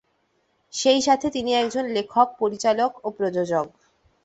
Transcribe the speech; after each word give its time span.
সেই 0.73 0.99
সাথে 1.01 1.27
তিনি 1.29 1.51
একজন 1.53 1.85
লেখক, 1.87 2.27
পরিচালক, 2.39 2.91
ও 3.03 3.07
প্রযোজক। 3.17 3.67